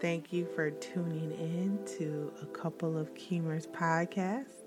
[0.00, 4.64] Thank you for tuning in to a couple of Keemers podcasts.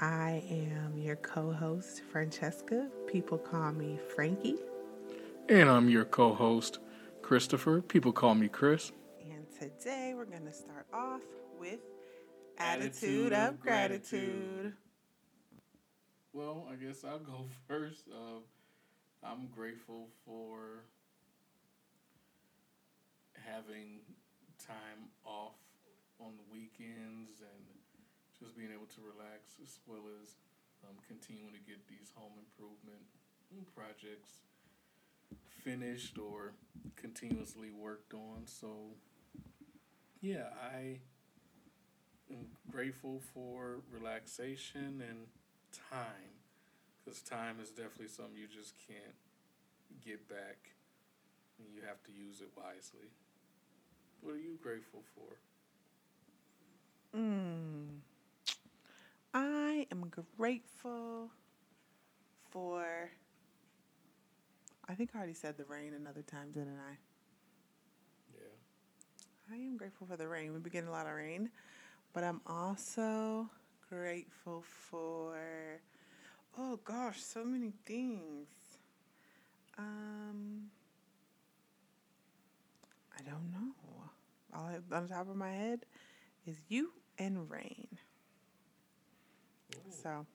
[0.00, 2.88] I am your co host, Francesca.
[3.06, 4.56] People call me Frankie.
[5.48, 6.78] And I'm your co host,
[7.22, 7.82] Christopher.
[7.82, 8.92] People call me Chris.
[9.30, 11.22] And today we're going to start off
[11.58, 11.80] with
[12.58, 14.20] Attitude, Attitude of, gratitude.
[14.20, 14.72] gratitude.
[16.32, 18.04] Well, I guess I'll go first.
[18.12, 18.40] Uh,
[19.26, 20.84] I'm grateful for
[23.46, 24.00] having
[24.66, 25.58] time off
[26.20, 27.62] on the weekends and
[28.38, 30.38] just being able to relax as well as
[30.84, 33.02] um, continuing to get these home improvement
[33.74, 34.42] projects
[35.62, 36.52] finished or
[36.96, 38.46] continuously worked on.
[38.46, 38.96] So,
[40.20, 40.98] yeah, I
[42.30, 45.26] am grateful for relaxation and
[45.90, 46.34] time
[47.04, 49.16] because time is definitely something you just can't
[50.04, 50.70] get back.
[51.58, 53.12] And you have to use it wisely.
[54.22, 55.36] What are you grateful for?
[57.18, 57.88] Mm.
[59.34, 61.30] I am grateful
[62.50, 63.10] for.
[64.88, 66.96] I think I already said the rain another time, didn't I?
[68.34, 69.52] Yeah.
[69.52, 70.52] I am grateful for the rain.
[70.52, 71.50] We've been getting a lot of rain,
[72.12, 73.48] but I'm also
[73.88, 75.80] grateful for.
[76.56, 78.46] Oh gosh, so many things.
[79.78, 80.70] Um,
[83.18, 83.72] I don't know
[84.54, 85.86] all on top of my head
[86.46, 87.88] is you and rain.
[89.74, 89.90] Ooh.
[89.90, 90.26] So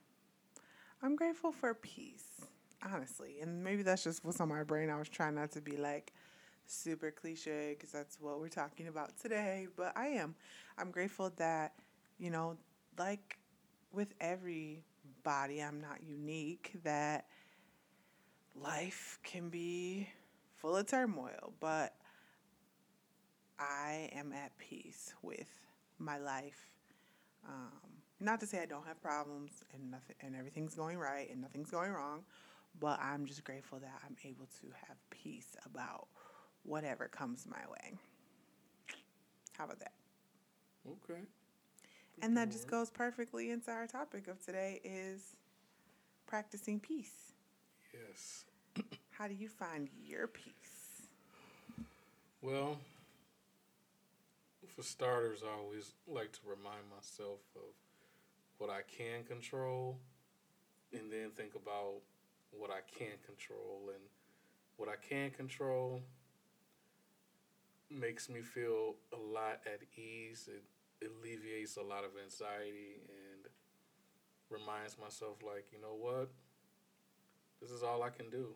[1.02, 2.42] I'm grateful for peace,
[2.84, 3.38] honestly.
[3.42, 4.90] And maybe that's just what's on my brain.
[4.90, 6.14] I was trying not to be like
[6.66, 9.68] super cliche because that's what we're talking about today.
[9.76, 10.36] But I am.
[10.78, 11.74] I'm grateful that,
[12.18, 12.58] you know,
[12.98, 13.38] like
[13.92, 17.26] with everybody, I'm not unique, that
[18.56, 20.09] life can be
[20.56, 21.54] full of turmoil.
[21.59, 21.94] But
[23.59, 25.47] I am at peace with
[26.00, 26.75] my life.
[27.47, 27.72] Um,
[28.19, 31.69] not to say I don't have problems and nothing and everything's going right and nothing's
[31.69, 32.23] going wrong,
[32.79, 36.07] but I'm just grateful that I'm able to have peace about
[36.63, 37.94] whatever comes my way.
[39.57, 39.94] How about that?
[40.88, 41.22] Okay.
[42.22, 45.35] And that just goes perfectly into our topic of today is
[46.25, 47.34] practicing peace.
[47.94, 48.46] Yes.
[49.12, 51.07] How do you find your peace?
[52.41, 52.78] Well,
[54.66, 57.73] for starters, I always like to remind myself of
[58.57, 60.00] what I can control
[60.91, 62.01] and then think about
[62.51, 63.90] what I can't control.
[63.94, 64.03] And
[64.78, 66.01] what I can control
[67.90, 70.50] makes me feel a lot at ease.
[70.51, 70.63] It
[71.06, 73.51] alleviates a lot of anxiety and
[74.50, 76.29] reminds myself, like, you know what?
[77.62, 78.56] This is all I can do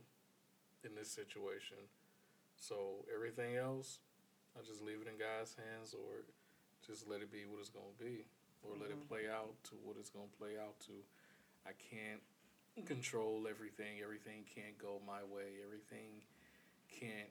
[0.84, 1.78] in this situation.
[2.56, 4.00] So everything else,
[4.57, 6.28] I just leave it in God's hands or
[6.85, 8.25] just let it be what it's going to be
[8.63, 8.81] or mm-hmm.
[8.81, 9.07] let it mm-hmm.
[9.07, 10.95] play out to what it's going to play out to.
[11.66, 12.22] I can't
[12.85, 14.01] control everything.
[14.03, 15.61] Everything can't go my way.
[15.63, 16.23] Everything
[16.90, 17.29] can't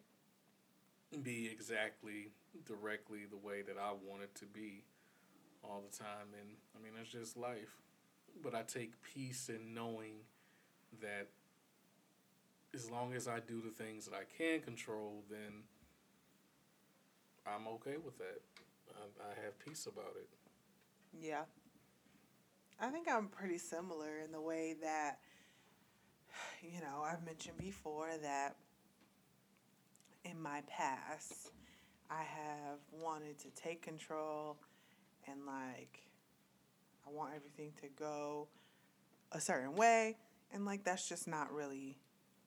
[1.22, 2.30] be exactly
[2.66, 4.84] directly the way that I want it to be
[5.64, 6.32] all the time.
[6.38, 7.82] And I mean, it's just life.
[8.42, 10.22] But I take peace in knowing
[11.03, 11.28] that
[12.75, 15.64] as long as I do the things that I can control, then
[17.47, 18.41] I'm okay with that.
[18.95, 20.28] I, I have peace about it.
[21.21, 21.43] Yeah.
[22.81, 25.19] I think I'm pretty similar in the way that,
[26.62, 28.56] you know, I've mentioned before that
[30.25, 31.51] in my past,
[32.11, 34.57] I have wanted to take control
[35.27, 36.01] and, like,
[37.07, 38.49] I want everything to go
[39.33, 40.17] a certain way.
[40.53, 41.99] And, like, that's just not really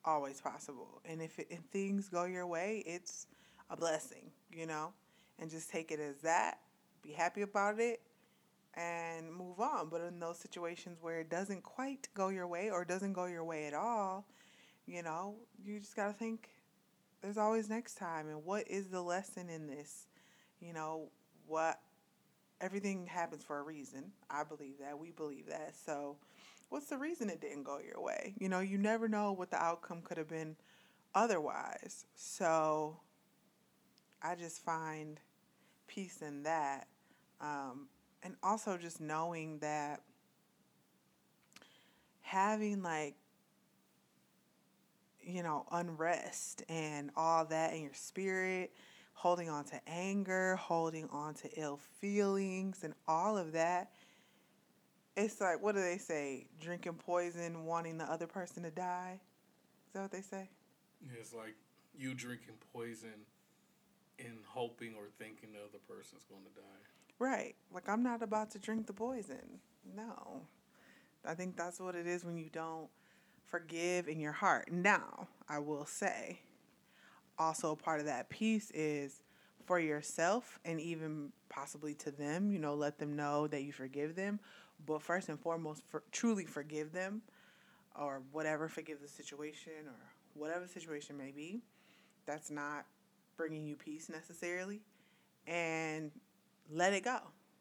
[0.04, 1.00] always possible.
[1.04, 3.26] And if, it, if things go your way, it's
[3.70, 4.92] a blessing, you know,
[5.38, 6.58] and just take it as that,
[7.02, 8.00] be happy about it,
[8.74, 9.88] and move on.
[9.88, 13.44] But in those situations where it doesn't quite go your way or doesn't go your
[13.44, 14.26] way at all,
[14.86, 16.50] you know, you just got to think
[17.22, 18.28] there's always next time.
[18.28, 20.06] And what is the lesson in this?
[20.60, 21.08] You know,
[21.46, 21.80] what
[22.60, 24.12] everything happens for a reason.
[24.30, 24.98] I believe that.
[24.98, 25.74] We believe that.
[25.86, 26.16] So,
[26.68, 28.34] what's the reason it didn't go your way?
[28.38, 30.56] You know, you never know what the outcome could have been
[31.14, 32.06] otherwise.
[32.14, 32.98] So,
[34.24, 35.20] I just find
[35.86, 36.88] peace in that.
[37.40, 37.88] Um,
[38.22, 40.00] and also just knowing that
[42.22, 43.14] having like
[45.22, 48.72] you know unrest and all that in your spirit
[49.12, 53.90] holding on to anger holding on to ill feelings and all of that
[55.16, 59.20] it's like what do they say drinking poison wanting the other person to die
[59.86, 60.48] is that what they say
[61.20, 61.54] it's like
[61.96, 63.20] you drinking poison
[64.18, 66.84] in hoping or thinking the other person's going to die.
[67.18, 67.54] Right.
[67.72, 69.60] Like I'm not about to drink the poison.
[69.96, 70.42] No.
[71.26, 72.88] I think that's what it is when you don't
[73.46, 74.70] forgive in your heart.
[74.70, 76.40] Now, I will say,
[77.38, 79.22] also part of that piece is
[79.64, 84.16] for yourself and even possibly to them, you know, let them know that you forgive
[84.16, 84.38] them.
[84.86, 87.22] But first and foremost, for, truly forgive them
[87.98, 89.94] or whatever, forgive the situation or
[90.34, 91.62] whatever the situation may be.
[92.26, 92.84] That's not
[93.36, 94.80] bringing you peace necessarily.
[95.46, 96.10] And
[96.70, 97.18] let it go,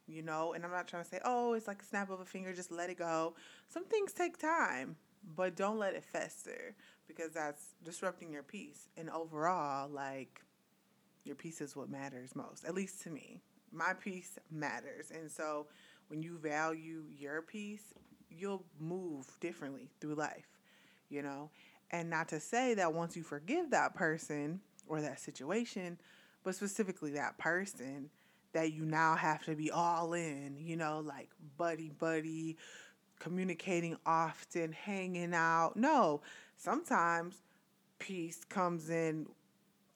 [0.08, 0.54] you know.
[0.54, 2.72] And I'm not trying to say, oh, it's like a snap of a finger, just
[2.72, 3.36] let it go.
[3.68, 4.96] Some things take time,
[5.36, 6.76] but don't let it fester
[7.08, 8.88] because that's disrupting your peace.
[8.98, 10.42] And overall, like,
[11.24, 13.42] your peace is what matters most, at least to me.
[13.72, 15.12] My peace matters.
[15.12, 15.68] And so
[16.08, 17.94] when you value your peace,
[18.30, 20.60] you'll move differently through life,
[21.10, 21.50] you know?
[21.92, 25.98] And not to say that once you forgive that person or that situation,
[26.44, 28.10] but specifically that person,
[28.54, 32.58] that you now have to be all in, you know, like buddy buddy,
[33.20, 35.76] communicating often, hanging out.
[35.76, 36.22] No,
[36.58, 37.42] sometimes
[38.00, 39.28] peace comes in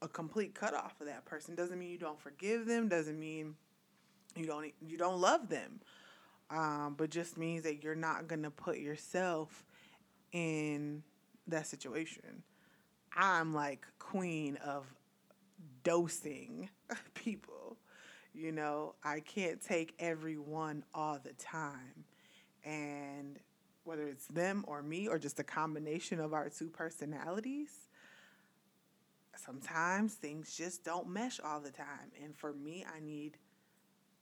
[0.02, 1.56] a complete cutoff of that person.
[1.56, 2.88] Doesn't mean you don't forgive them.
[2.88, 3.56] Doesn't mean
[4.36, 5.80] you don't you don't love them.
[6.50, 9.66] Um, but just means that you're not gonna put yourself
[10.32, 11.04] in
[11.48, 12.44] that situation.
[13.16, 14.86] I'm like queen of
[15.84, 16.70] dosing
[17.14, 17.78] people.
[18.34, 22.06] You know, I can't take everyone all the time.
[22.64, 23.40] And
[23.84, 27.88] whether it's them or me or just a combination of our two personalities,
[29.36, 32.12] sometimes things just don't mesh all the time.
[32.24, 33.38] And for me, I need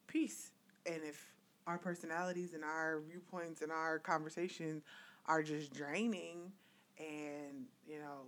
[0.07, 0.51] peace.
[0.85, 1.33] And if
[1.67, 4.83] our personalities and our viewpoints and our conversations
[5.25, 6.51] are just draining
[6.99, 8.27] and, you know,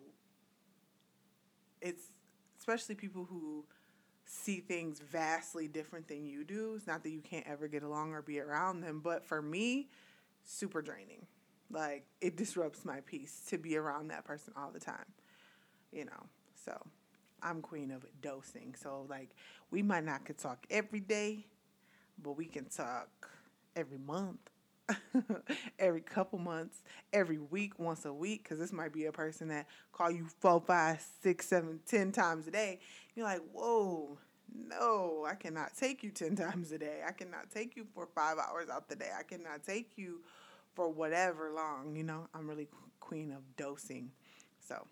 [1.81, 2.03] it's
[2.59, 3.63] especially people who
[4.25, 6.73] see things vastly different than you do.
[6.75, 9.89] It's not that you can't ever get along or be around them, but for me,
[10.43, 11.25] super draining.
[11.71, 15.05] Like it disrupts my peace to be around that person all the time.
[15.91, 16.25] You know.
[16.65, 16.73] So,
[17.41, 18.75] I'm queen of dosing.
[18.75, 19.29] So like
[19.71, 21.45] we might not could talk every day,
[22.21, 23.29] but we can talk
[23.75, 24.39] every month.
[25.79, 26.81] every couple months,
[27.13, 30.61] every week, once a week, because this might be a person that call you four,
[30.61, 32.79] five, six, seven, ten times a day.
[33.15, 34.17] You're like, whoa,
[34.53, 37.01] no, I cannot take you ten times a day.
[37.07, 39.09] I cannot take you for five hours out the day.
[39.17, 40.21] I cannot take you
[40.75, 41.95] for whatever long.
[41.95, 42.67] You know, I'm really
[42.99, 44.11] queen of dosing.
[44.59, 44.87] So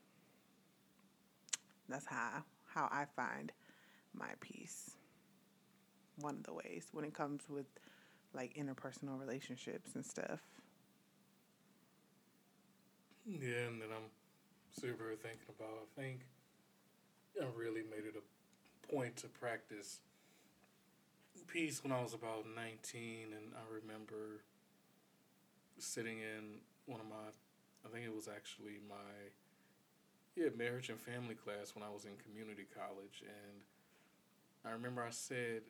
[1.88, 3.52] that's how how I find
[4.14, 4.92] my peace.
[6.20, 7.66] One of the ways when it comes with
[8.36, 10.42] like interpersonal relationships and stuff.
[13.26, 14.10] Yeah, and then I'm
[14.80, 15.80] super thinking about.
[15.82, 16.20] I think
[17.42, 20.00] I really made it a point to practice
[21.48, 24.44] peace when I was about 19, and I remember
[25.78, 27.32] sitting in one of my,
[27.86, 29.34] I think it was actually my,
[30.36, 33.62] yeah, marriage and family class when I was in community college, and
[34.66, 35.62] I remember I said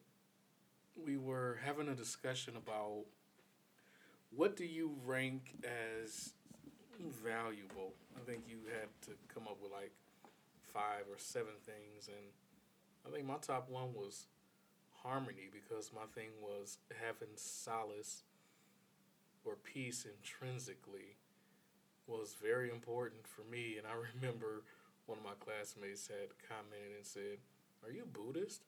[1.03, 3.03] we were having a discussion about
[4.36, 6.33] what do you rank as
[7.24, 7.94] valuable.
[8.15, 9.92] I think you had to come up with like
[10.73, 12.28] five or seven things, and
[13.06, 14.28] I think my top one was
[15.04, 18.23] harmony because my thing was having solace
[19.44, 21.18] or peace intrinsically
[22.07, 23.75] was very important for me.
[23.78, 24.64] And I remember
[25.06, 27.37] one of my classmates had commented and said,
[27.85, 28.64] Are you Buddhist?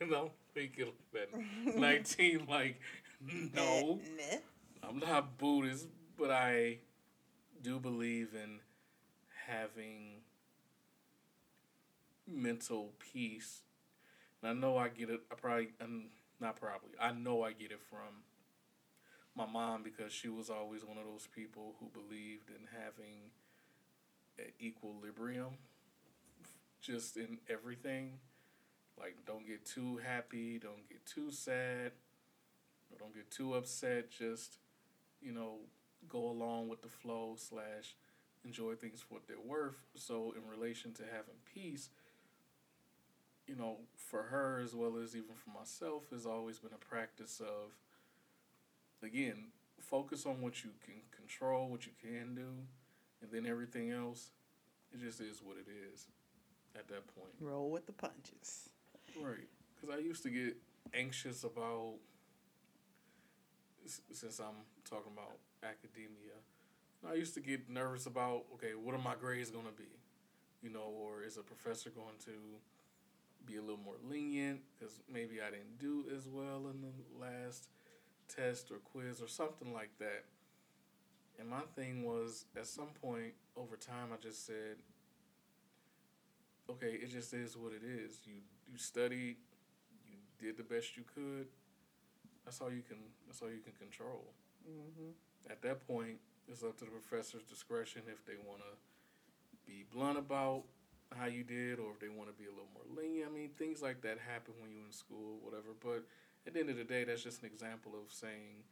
[0.00, 2.80] And I'm thinking at 19, like,
[3.54, 4.00] no,
[4.88, 6.78] I'm not Buddhist, but I
[7.62, 8.60] do believe in
[9.46, 10.22] having
[12.26, 13.62] mental peace.
[14.42, 16.10] And I know I get it, I probably, I'm
[16.40, 18.22] not probably, I know I get it from
[19.34, 23.30] my mom because she was always one of those people who believed in having
[24.38, 25.58] an equilibrium
[26.80, 28.18] just in everything.
[28.98, 31.92] Like, don't get too happy, don't get too sad,
[32.98, 34.10] don't get too upset.
[34.10, 34.58] Just,
[35.20, 35.56] you know,
[36.08, 37.94] go along with the flow slash
[38.44, 39.76] enjoy things for what they're worth.
[39.94, 41.90] So, in relation to having peace,
[43.46, 47.40] you know, for her as well as even for myself, has always been a practice
[47.40, 47.72] of,
[49.02, 49.46] again,
[49.80, 52.48] focus on what you can control, what you can do,
[53.22, 54.30] and then everything else,
[54.92, 56.06] it just is what it is
[56.76, 57.32] at that point.
[57.40, 58.68] Roll with the punches.
[59.22, 59.48] Right.
[59.74, 60.56] Because I used to get
[60.94, 61.94] anxious about,
[63.86, 66.36] since I'm talking about academia,
[67.08, 69.88] I used to get nervous about, okay, what are my grades going to be?
[70.62, 72.32] You know, or is a professor going to
[73.46, 77.68] be a little more lenient because maybe I didn't do as well in the last
[78.28, 80.24] test or quiz or something like that.
[81.38, 84.76] And my thing was, at some point over time, I just said,
[86.68, 88.18] okay, it just is what it is.
[88.26, 89.36] You you studied,
[90.06, 91.46] you did the best you could.
[92.44, 92.98] That's all you can.
[93.26, 94.24] That's all you can control.
[94.68, 95.50] Mm-hmm.
[95.50, 98.72] At that point, it's up to the professor's discretion if they want to
[99.66, 100.64] be blunt about
[101.16, 103.30] how you did or if they want to be a little more lenient.
[103.30, 105.72] I mean, things like that happen when you're in school, whatever.
[105.80, 106.04] But
[106.46, 108.64] at the end of the day, that's just an example of saying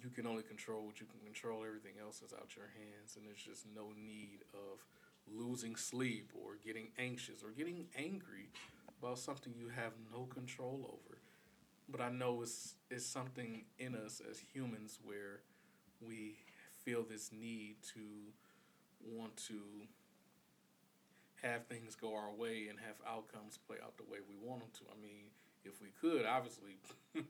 [0.00, 1.64] you can only control what you can control.
[1.64, 4.84] Everything else is out your hands, and there's just no need of
[5.32, 8.50] losing sleep or getting anxious or getting angry
[9.00, 11.18] about something you have no control over.
[11.88, 15.40] But I know it's it's something in us as humans where
[16.00, 16.36] we
[16.84, 18.00] feel this need to
[19.04, 19.58] want to
[21.42, 24.70] have things go our way and have outcomes play out the way we want them
[24.72, 24.84] to.
[24.90, 25.30] I mean,
[25.64, 26.78] if we could, obviously,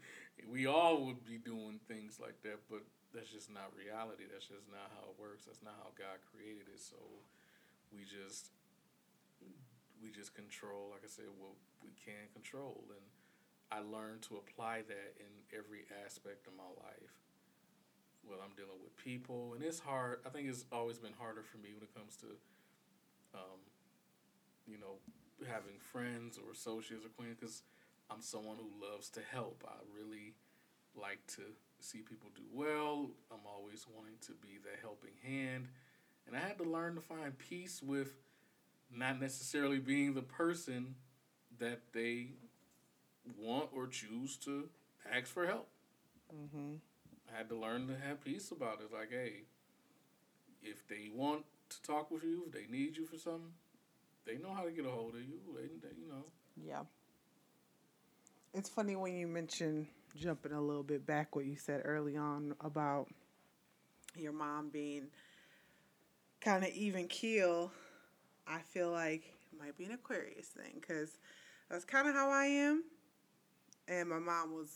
[0.48, 4.24] we all would be doing things like that, but that's just not reality.
[4.30, 5.44] That's just not how it works.
[5.44, 6.80] That's not how God created it.
[6.80, 6.96] So
[7.96, 8.52] we just
[10.02, 13.04] we just control, like I said, what we can control, and
[13.72, 17.16] I learned to apply that in every aspect of my life.
[18.28, 20.20] Well, I'm dealing with people, and it's hard.
[20.26, 22.26] I think it's always been harder for me when it comes to,
[23.34, 23.60] um,
[24.66, 24.98] you know,
[25.48, 27.38] having friends or associates or acquaintances.
[27.40, 27.62] Because
[28.10, 29.64] I'm someone who loves to help.
[29.66, 30.34] I really
[30.94, 31.42] like to
[31.80, 33.10] see people do well.
[33.30, 35.68] I'm always wanting to be the helping hand,
[36.26, 38.12] and I had to learn to find peace with
[38.92, 40.94] not necessarily being the person
[41.58, 42.28] that they
[43.38, 44.68] want or choose to
[45.10, 45.68] ask for help.
[46.34, 46.74] Mm-hmm.
[47.32, 48.92] I had to learn to have peace about it.
[48.92, 49.42] Like, hey,
[50.62, 53.52] if they want to talk with you, if they need you for something,
[54.26, 55.38] they know how to get a hold of you.
[55.54, 56.24] They, they you know.
[56.56, 56.82] Yeah.
[58.54, 62.54] It's funny when you mention jumping a little bit back what you said early on
[62.60, 63.08] about
[64.16, 65.08] your mom being
[66.46, 67.72] kind of even keel.
[68.46, 71.18] I feel like it might be an Aquarius thing because
[71.68, 72.84] that's kind of how I am.
[73.88, 74.70] And my mom was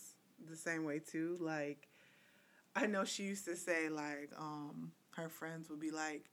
[0.48, 1.38] the same way too.
[1.40, 1.86] Like,
[2.74, 6.24] I know she used to say, like, um, her friends would be like,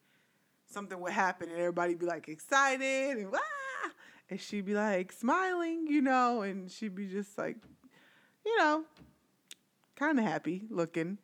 [0.65, 3.91] something would happen and everybody'd be like excited and ah!
[4.31, 7.57] and she'd be like smiling, you know, and she'd be just like,
[8.43, 8.85] you know,
[9.95, 11.19] kind of happy looking,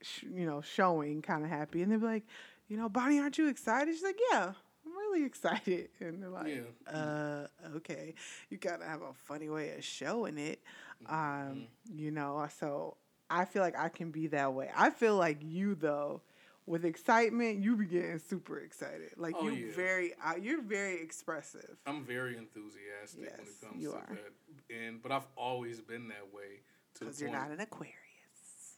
[0.00, 2.24] sh- you know, showing kind of happy, and they'd be like,
[2.70, 3.92] you know, Bonnie, aren't you excited?
[3.92, 4.52] She's like, yeah,
[4.86, 6.94] I'm really excited, and they're like, Yeah.
[6.94, 7.46] uh,
[7.76, 8.14] okay,
[8.48, 10.62] you gotta have a funny way of showing it,
[11.06, 11.66] um, Mhm.
[11.92, 12.96] you know, so
[13.28, 14.70] I feel like I can be that way.
[14.74, 16.22] I feel like you though
[16.66, 19.10] with excitement, you be getting super excited.
[19.16, 19.72] Like Oh, you yeah.
[19.74, 21.76] very, uh, you're very expressive.
[21.86, 24.18] I'm very enthusiastic when it comes you to are.
[24.20, 26.60] that, and but I've always been that way.
[26.94, 27.96] To Because you're not an Aquarius.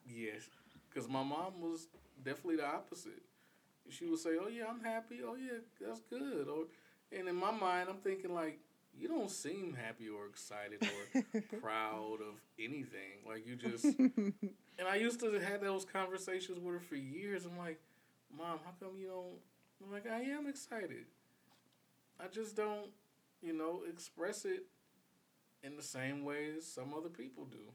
[0.06, 0.48] Yes,
[0.88, 1.88] because my mom was
[2.22, 3.22] definitely the opposite.
[3.90, 5.20] She would say, "Oh yeah, I'm happy.
[5.24, 6.64] Oh yeah, that's good." Or,
[7.16, 8.58] and in my mind, I'm thinking like,
[8.96, 13.20] "You don't seem happy or excited or proud of anything.
[13.26, 17.44] Like you just." and I used to have those conversations with her for years.
[17.44, 17.80] I'm like,
[18.36, 19.38] "Mom, how come you don't?"
[19.84, 21.06] I'm like, "I am excited.
[22.20, 22.90] I just don't,
[23.42, 24.64] you know, express it
[25.64, 27.72] in the same way as some other people do."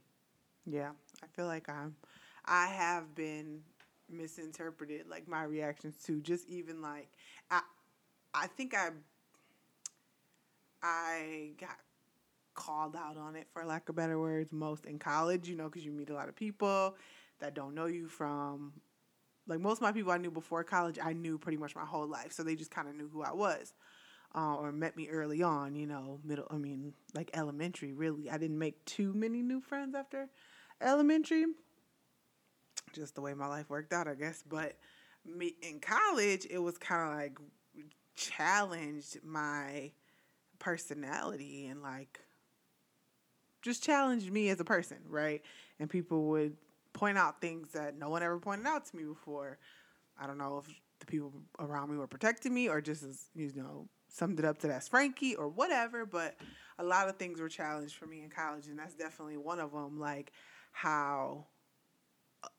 [0.66, 0.92] Yeah,
[1.24, 1.96] I feel like I'm.
[2.46, 3.62] I have been
[4.10, 7.10] misinterpreted, like my reactions to just even like
[7.52, 7.62] I.
[8.34, 8.90] I think I.
[10.84, 11.78] I got
[12.54, 15.48] called out on it for lack of better words most in college.
[15.48, 16.96] You know, because you meet a lot of people
[17.40, 18.74] that don't know you from.
[19.48, 22.06] Like most of my people I knew before college, I knew pretty much my whole
[22.06, 23.74] life, so they just kind of knew who I was.
[24.36, 26.46] Uh, or met me early on, you know, middle.
[26.52, 27.94] I mean, like elementary.
[27.94, 30.28] Really, I didn't make too many new friends after
[30.82, 31.46] elementary.
[32.98, 34.44] Just the way my life worked out, I guess.
[34.48, 34.76] But
[35.26, 37.38] me in college, it was kind of like
[38.16, 39.92] challenged my
[40.60, 42.20] personality and like
[43.62, 45.42] just challenged me as a person, right?
[45.80, 46.58] And people would
[46.94, 49.60] point out things that no one ever pointed out to me before.
[50.20, 53.52] I don't know if the people around me were protecting me or just as you
[53.56, 56.06] know summed it up to that's Frankie or whatever.
[56.06, 56.36] But
[56.80, 59.72] a lot of things were challenged for me in college, and that's definitely one of
[59.72, 60.00] them.
[60.00, 60.32] Like
[60.72, 61.46] how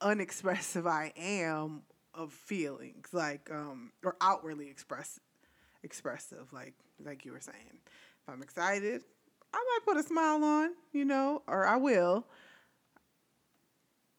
[0.00, 1.82] unexpressive I am
[2.14, 5.20] of feelings, like um, or outwardly express
[5.82, 7.80] expressive, like like you were saying.
[8.22, 9.02] If I'm excited,
[9.52, 12.26] I might put a smile on, you know, or I will.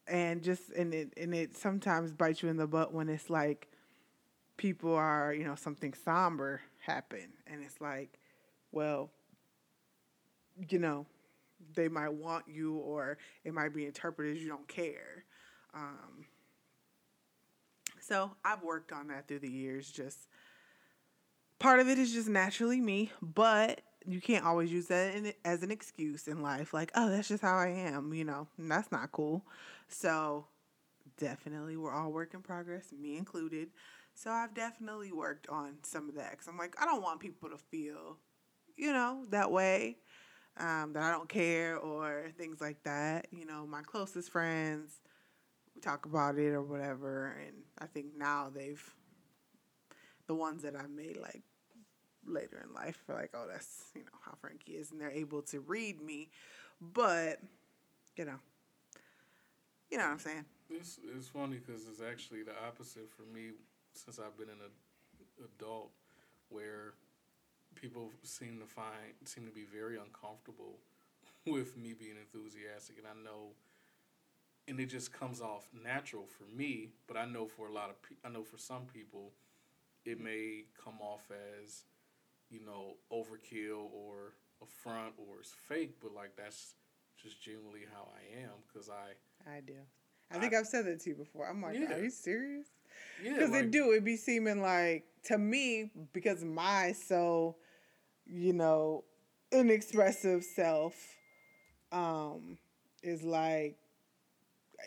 [0.06, 3.68] And just and it and it sometimes bites you in the butt when it's like
[4.56, 8.18] people are, you know, something somber happen and it's like,
[8.72, 9.10] well,
[10.68, 11.06] you know,
[11.74, 15.24] they might want you or it might be interpreted as you don't care.
[15.74, 16.26] Um,
[18.00, 19.90] so I've worked on that through the years.
[19.90, 20.18] Just
[21.58, 25.62] part of it is just naturally me, but you can't always use that in, as
[25.62, 26.72] an excuse in life.
[26.74, 29.44] Like, oh, that's just how I am, you know, that's not cool.
[29.88, 30.46] So
[31.18, 33.68] definitely, we're all work in progress, me included.
[34.14, 37.48] So I've definitely worked on some of that because I'm like, I don't want people
[37.50, 38.16] to feel,
[38.76, 39.98] you know, that way.
[40.58, 43.28] Um, that I don't care or things like that.
[43.30, 45.00] You know, my closest friends,
[45.80, 47.36] talk about it or whatever.
[47.46, 48.82] And I think now they've,
[50.26, 51.42] the ones that I made like
[52.26, 54.92] later in life, are like, oh, that's, you know, how Frankie is.
[54.92, 56.30] And they're able to read me.
[56.80, 57.40] But,
[58.16, 58.38] you know,
[59.90, 60.44] you know what I'm saying?
[60.70, 63.50] It's, it's funny because it's actually the opposite for me
[63.94, 64.70] since I've been an
[65.44, 65.90] adult,
[66.48, 66.94] where
[67.74, 70.78] people seem to find seem to be very uncomfortable
[71.46, 73.52] with me being enthusiastic, and I know,
[74.70, 76.88] and it just comes off natural for me.
[77.06, 79.32] But I know for a lot of pe- I know for some people,
[80.06, 81.30] it may come off
[81.62, 81.84] as,
[82.48, 85.96] you know, overkill or a front or it's fake.
[86.00, 86.74] But like that's
[87.20, 89.50] just genuinely how I am because I.
[89.50, 89.74] I do.
[90.32, 91.48] I think I, have said that to you before.
[91.48, 91.92] I'm like, yeah.
[91.92, 92.68] are you serious?
[93.22, 93.90] Yeah, because like, it do.
[93.90, 97.56] It be seeming like to me because my so,
[98.24, 99.02] you know,
[99.50, 100.94] inexpressive self,
[101.90, 102.58] um,
[103.02, 103.79] is like,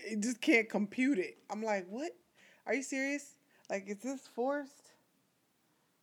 [0.06, 1.38] it just can't compute it.
[1.50, 2.12] I'm like, what?
[2.66, 3.38] Are you serious?
[3.70, 4.92] Like, is this forced?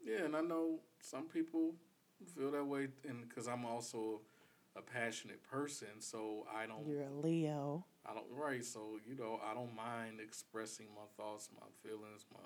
[0.04, 1.74] Yeah, and I know some people
[2.36, 4.20] feel that way, and because I'm also
[4.76, 6.86] a passionate person, so I don't.
[6.86, 7.84] You're a Leo.
[8.06, 12.40] I don't right, so you know I don't mind expressing my thoughts, my feelings, my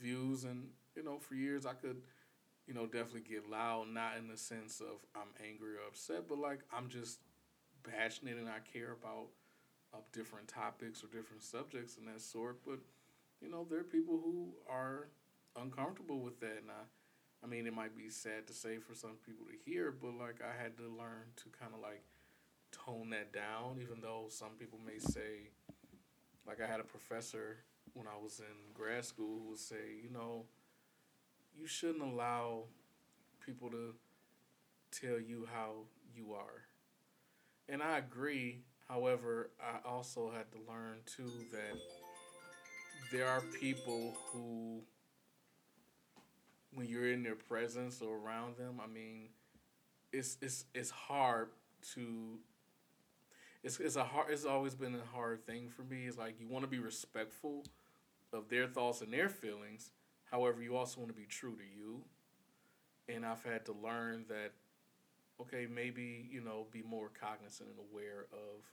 [0.00, 2.02] views, and you know for years I could,
[2.66, 6.38] you know, definitely get loud, not in the sense of I'm angry or upset, but
[6.38, 7.20] like I'm just
[7.82, 9.28] passionate and I care about
[10.12, 12.58] different topics or different subjects and that sort.
[12.64, 12.78] But
[13.40, 15.08] you know there are people who are
[15.60, 16.84] uncomfortable with that, and I
[17.44, 20.40] I mean, it might be sad to say for some people to hear, but like
[20.42, 22.02] I had to learn to kind of like
[22.72, 25.50] tone that down, even though some people may say,
[26.46, 27.58] like I had a professor
[27.94, 30.44] when I was in grad school who would say, you know,
[31.58, 32.64] you shouldn't allow
[33.44, 33.94] people to
[34.90, 36.62] tell you how you are.
[37.68, 38.62] And I agree.
[38.88, 41.78] However, I also had to learn too that
[43.12, 44.82] there are people who
[46.72, 49.30] when you're in their presence or around them, I mean,
[50.12, 51.48] it's it's it's hard
[51.94, 52.38] to.
[53.64, 54.30] It's it's a hard.
[54.30, 56.06] It's always been a hard thing for me.
[56.06, 57.64] It's like you want to be respectful
[58.32, 59.90] of their thoughts and their feelings.
[60.30, 62.02] However, you also want to be true to you.
[63.08, 64.52] And I've had to learn that,
[65.40, 68.64] okay, maybe you know, be more cognizant and aware of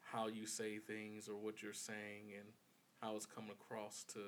[0.00, 2.46] how you say things or what you're saying and
[3.02, 4.20] how it's coming across to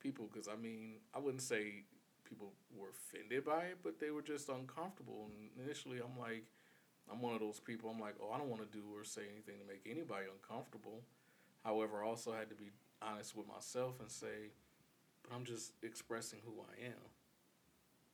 [0.00, 0.28] people.
[0.32, 1.84] Because I mean, I wouldn't say
[2.24, 5.28] people were offended by it, but they were just uncomfortable.
[5.30, 6.44] And initially, I'm like,
[7.10, 7.90] I'm one of those people.
[7.90, 11.02] I'm like, oh, I don't want to do or say anything to make anybody uncomfortable.
[11.64, 14.50] However, I also had to be honest with myself and say,
[15.22, 17.02] but I'm just expressing who I am.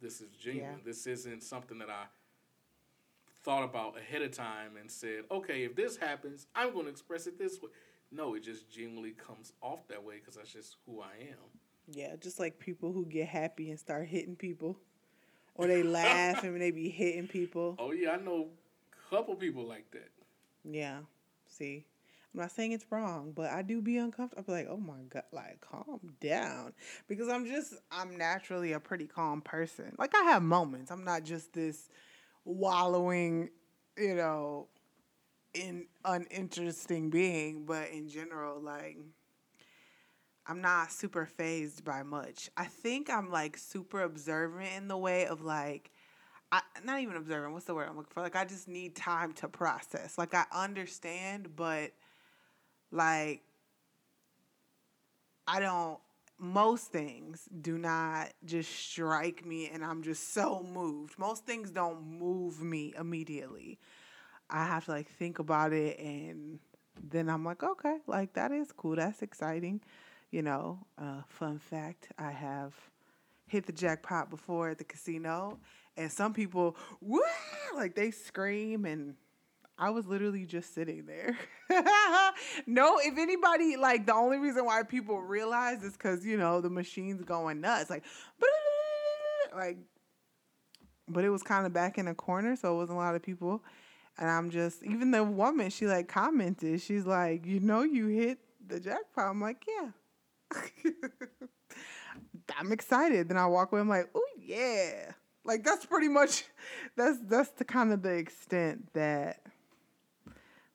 [0.00, 0.78] This is genuine.
[0.78, 0.84] Yeah.
[0.84, 2.04] This isn't something that I
[3.42, 7.27] thought about ahead of time and said, okay, if this happens, I'm going to express
[7.27, 7.70] it this way.
[8.11, 11.61] No, it just genuinely comes off that way because that's just who I am.
[11.90, 14.77] Yeah, just like people who get happy and start hitting people,
[15.55, 17.77] or they laugh and they be hitting people.
[17.79, 18.48] Oh yeah, I know
[18.92, 20.11] a couple people like that.
[20.64, 21.01] Yeah,
[21.46, 21.87] see,
[22.35, 24.53] I'm not saying it's wrong, but I do be uncomfortable.
[24.53, 26.72] Like, oh my god, like calm down,
[27.09, 29.94] because I'm just I'm naturally a pretty calm person.
[29.98, 30.90] Like I have moments.
[30.90, 31.88] I'm not just this
[32.48, 33.50] wallowing,
[33.96, 34.68] you know,
[35.52, 38.96] in an uninteresting being, but in general, like
[40.46, 42.48] I'm not super fazed by much.
[42.56, 45.90] I think I'm like super observant in the way of like,
[46.50, 47.52] I not even observant.
[47.52, 48.22] What's the word I'm looking for?
[48.22, 50.16] Like I just need time to process.
[50.16, 51.92] Like I understand, but
[52.90, 53.42] like
[55.46, 55.98] I don't.
[56.40, 61.18] Most things do not just strike me, and I'm just so moved.
[61.18, 63.79] Most things don't move me immediately.
[64.48, 66.61] I have to like think about it, and
[67.03, 68.96] then I'm like, okay, like that is cool.
[68.96, 69.81] That's exciting.
[70.31, 72.74] You know, uh, fun fact I have
[73.46, 75.59] hit the jackpot before at the casino,
[75.96, 77.20] and some people, woo,
[77.74, 79.16] like they scream, and
[79.78, 81.38] I was literally just sitting there.
[82.66, 86.68] no, if anybody, like, the only reason why people realize is because, you know, the
[86.68, 87.88] machine's going nuts.
[87.88, 88.04] Like,
[89.54, 89.78] like,
[91.06, 93.22] but it was kind of back in a corner, so it wasn't a lot of
[93.22, 93.62] people.
[94.18, 98.40] And I'm just, even the woman, she like commented, she's like, you know, you hit
[98.66, 99.30] the jackpot.
[99.30, 99.90] I'm like, yeah.
[102.58, 103.28] I'm excited.
[103.28, 103.80] Then I walk away.
[103.80, 105.12] I'm like, oh yeah.
[105.44, 106.44] Like that's pretty much,
[106.96, 109.40] that's that's the kind of the extent that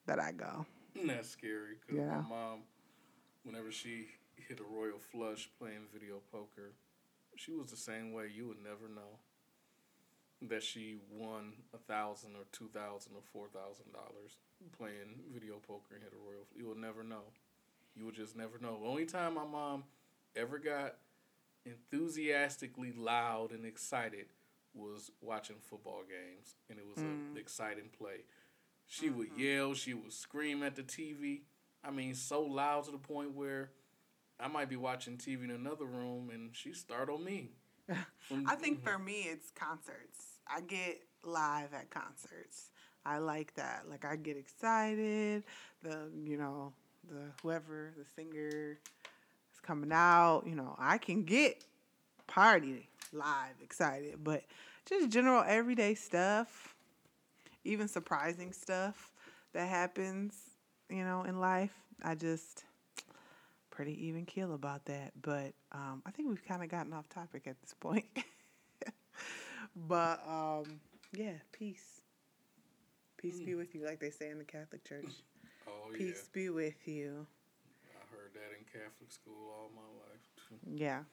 [0.05, 0.65] that I go.
[0.95, 2.21] That's scary because Yeah.
[2.21, 2.63] my mom,
[3.43, 6.73] whenever she hit a royal flush playing video poker,
[7.35, 8.27] she was the same way.
[8.27, 9.19] You would never know
[10.43, 14.37] that she won a thousand or two thousand or four thousand dollars
[14.77, 16.45] playing video poker and hit a royal.
[16.55, 17.23] You will never know.
[17.95, 18.79] You would just never know.
[18.81, 19.83] The only time my mom
[20.35, 20.95] ever got
[21.65, 24.27] enthusiastically loud and excited
[24.73, 27.37] was watching football games, and it was an Mm.
[27.37, 28.25] exciting play.
[28.93, 29.38] She would Mhm.
[29.39, 31.47] yell, she would scream at the TV.
[31.84, 33.71] I mean, so loud to the point where
[34.39, 37.56] I might be watching TV in another room, and she startled me.
[38.45, 40.38] I think for me, it's concerts.
[40.45, 42.69] I get live at concerts.
[43.03, 43.89] I like that.
[43.89, 45.43] Like I get excited.
[45.82, 46.71] The you know
[47.10, 48.77] the whoever the singer
[49.51, 50.43] is coming out.
[50.45, 51.65] You know I can get
[52.27, 54.43] party live excited, but
[54.86, 56.72] just general everyday stuff,
[57.63, 59.12] even surprising stuff
[59.54, 60.36] that happens.
[60.89, 61.73] You know in life.
[62.04, 62.65] I just
[63.73, 65.13] pretty even keel about that.
[65.21, 68.06] But um, I think we've kind of gotten off topic at this point.
[69.88, 70.80] but um,
[71.12, 72.02] yeah, peace.
[73.17, 75.06] Peace be with you, like they say in the Catholic Church.
[75.67, 77.26] oh yeah, Peace be with you.
[77.95, 80.13] I heard that in Catholic school all my life.
[80.76, 81.04] Yeah.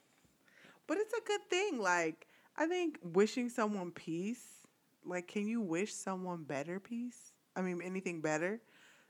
[0.87, 1.81] But it's a good thing.
[1.81, 4.60] Like, I think wishing someone peace,
[5.05, 7.33] like, can you wish someone better peace?
[7.57, 8.61] I mean, anything better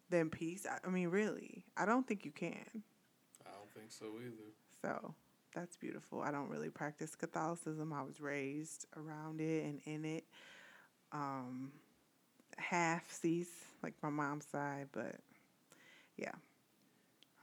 [0.08, 0.66] than peace?
[0.70, 2.82] I, I mean, really, I don't think you can.
[3.46, 4.52] I don't think so either.
[4.82, 5.14] So
[5.54, 6.22] that's beautiful.
[6.22, 7.92] I don't really practice Catholicism.
[7.92, 10.24] I was raised around it and in it.
[11.12, 11.72] Um,
[12.56, 15.16] half cease, like my mom's side, but
[16.16, 16.34] yeah.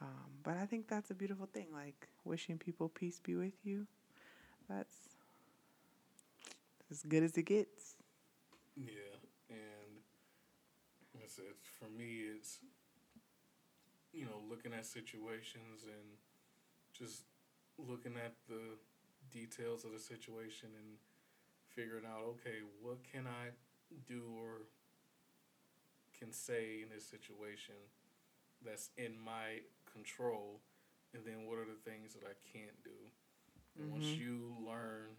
[0.01, 1.67] Um, but I think that's a beautiful thing.
[1.73, 3.87] Like wishing people peace be with you.
[4.69, 4.95] That's
[6.91, 7.96] as good as it gets.
[8.77, 9.17] Yeah,
[9.49, 10.03] and
[11.15, 12.59] like I said, for me, it's
[14.13, 16.17] you know looking at situations and
[16.93, 17.23] just
[17.77, 18.77] looking at the
[19.31, 20.97] details of the situation and
[21.75, 23.49] figuring out, okay, what can I
[24.07, 24.67] do or
[26.17, 27.75] can say in this situation
[28.65, 29.61] that's in my
[29.91, 30.61] control,
[31.13, 33.11] and then what are the things that I can't do.
[33.79, 34.19] And once Mhm.
[34.19, 35.17] you learn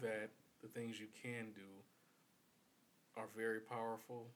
[0.00, 0.30] that
[0.62, 1.82] the things you can do
[3.16, 4.28] are very powerful,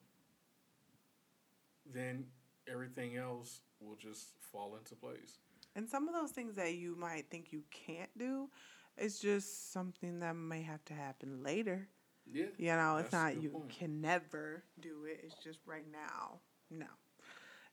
[1.92, 2.24] then
[2.70, 5.38] everything else will just fall into place.
[5.76, 8.48] And some of those things that you might think you can't do
[8.96, 11.88] is just something that may have to happen later.
[12.30, 12.46] Yeah.
[12.58, 13.70] You know, it's not you point.
[13.70, 15.20] can never do it.
[15.24, 16.40] It's just right now.
[16.70, 16.86] No.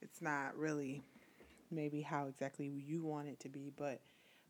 [0.01, 1.03] It's not really
[1.71, 4.01] maybe how exactly you want it to be, but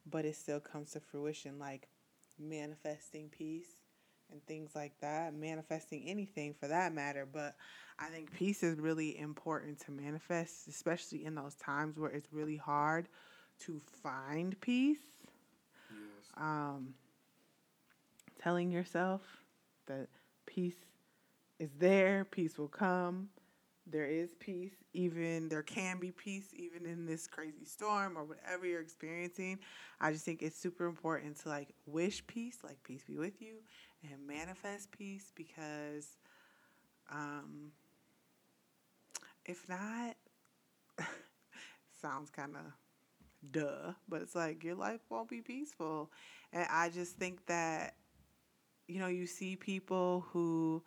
[0.10, 1.90] but it still comes to fruition like
[2.40, 3.78] manifesting peace
[4.32, 7.56] and things like that, manifesting anything for that matter, but
[8.00, 12.58] I think peace is really important to manifest, especially in those times where it's really
[12.58, 13.08] hard
[13.62, 15.00] to find peace
[15.90, 16.34] Yes.
[16.38, 16.94] um,
[18.42, 19.22] telling yourself
[19.88, 20.08] that
[20.46, 20.78] peace
[21.60, 23.30] is there, peace will come.
[23.86, 28.66] There is peace, even there can be peace, even in this crazy storm or whatever
[28.66, 29.60] you're experiencing.
[30.00, 33.56] I just think it's super important to like wish peace, like peace be with you,
[34.04, 36.18] and manifest peace because,
[37.12, 37.72] um,
[39.46, 40.16] if not,
[42.02, 42.66] sounds kind of
[43.52, 46.12] duh, but it's like your life won't be peaceful.
[46.54, 47.96] And I just think that,
[48.88, 50.84] you know, you see people who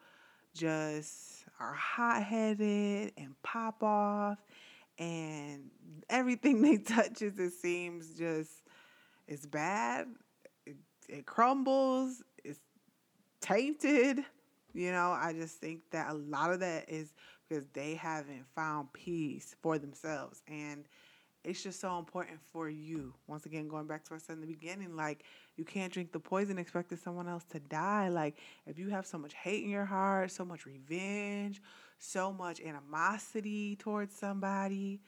[0.55, 4.39] just are hot headed and pop off,
[4.99, 5.71] and
[6.09, 8.51] everything they touches, it seems just
[9.29, 10.09] it's bad.
[10.67, 10.77] It,
[11.09, 12.23] it crumbles.
[13.41, 14.25] Tainted.
[14.73, 17.13] You know, I just think that a lot of that is
[17.49, 20.43] because they haven't found peace for themselves.
[20.47, 20.85] And
[21.43, 23.15] it's just so important for you.
[23.27, 25.25] Once again, going back to what I said in the beginning, like
[25.57, 28.09] you can't drink the poison expecting someone else to die.
[28.09, 31.63] Like if you have so much hate in your heart, so much revenge,
[31.99, 35.01] so much animosity towards somebody,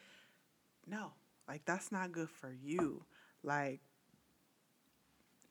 [0.87, 1.12] no,
[1.47, 3.05] like that's not good for you.
[3.45, 3.81] Like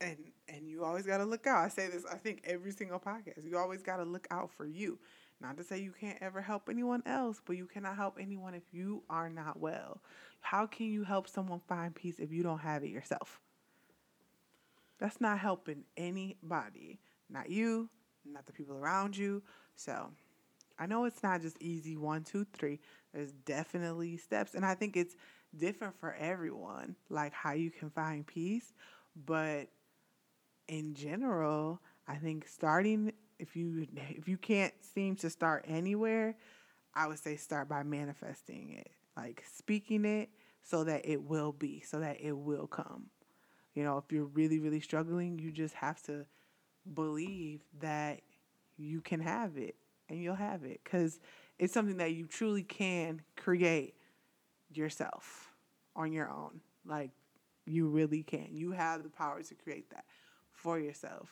[0.01, 0.17] and
[0.49, 1.63] and you always got to look out.
[1.63, 3.47] I say this I think every single podcast.
[3.47, 4.99] You always got to look out for you.
[5.39, 8.63] Not to say you can't ever help anyone else, but you cannot help anyone if
[8.71, 10.01] you are not well.
[10.41, 13.39] How can you help someone find peace if you don't have it yourself?
[14.99, 16.99] That's not helping anybody.
[17.27, 17.89] Not you,
[18.25, 19.41] not the people around you.
[19.75, 20.11] So
[20.77, 22.79] I know it's not just easy one, two, three.
[23.13, 24.53] There's definitely steps.
[24.53, 25.15] And I think it's
[25.57, 28.73] different for everyone, like how you can find peace.
[29.25, 29.69] But
[30.71, 36.35] in general, I think starting if you if you can't seem to start anywhere,
[36.95, 38.89] I would say start by manifesting it.
[39.17, 40.29] Like speaking it
[40.63, 43.07] so that it will be, so that it will come.
[43.75, 46.25] You know, if you're really, really struggling, you just have to
[46.93, 48.21] believe that
[48.77, 49.75] you can have it
[50.09, 51.19] and you'll have it because
[51.59, 53.95] it's something that you truly can create
[54.73, 55.53] yourself
[55.95, 56.61] on your own.
[56.85, 57.11] Like,
[57.65, 58.47] you really can.
[58.51, 60.05] You have the power to create that
[60.61, 61.29] for yourself.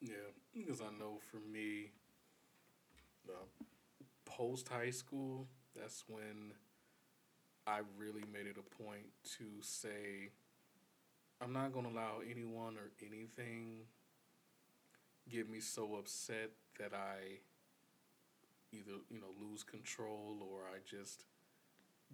[0.00, 1.90] Yeah, because I know for me,
[3.28, 3.64] uh,
[4.24, 6.52] post high school, that's when
[7.66, 9.06] I really made it a point
[9.38, 10.30] to say,
[11.40, 13.86] I'm not going to allow anyone or anything
[15.30, 17.40] get me so upset that I
[18.72, 21.24] either, you know, lose control or I just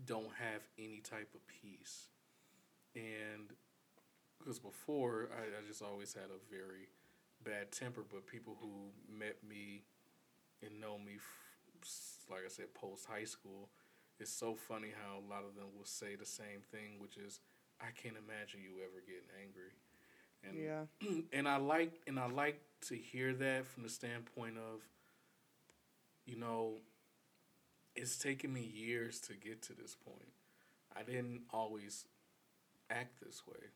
[0.05, 2.09] don't have any type of peace.
[2.97, 3.53] And
[4.45, 6.89] because before, I, I just always had a very
[7.43, 9.83] bad temper, but people who met me
[10.63, 13.69] and know me, f- like I said, post high school,
[14.21, 17.41] it's so funny how a lot of them will say the same thing, which is,
[17.81, 19.73] I can't imagine you ever getting angry.
[20.47, 21.23] And yeah.
[21.37, 24.83] and I like and I like to hear that from the standpoint of,
[26.27, 26.75] you know,
[27.97, 30.29] it's taken me years to get to this point.
[30.97, 32.07] I didn't always
[32.91, 33.69] act this way.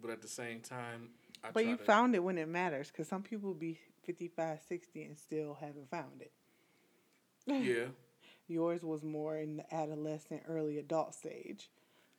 [0.00, 1.10] But at the same time,
[1.44, 5.02] I but you to, found it when it matters because some people be 55, 60
[5.04, 6.32] and still haven't found it.
[7.46, 7.86] Yeah.
[8.48, 11.70] Yours was more in the adolescent, early adult stage.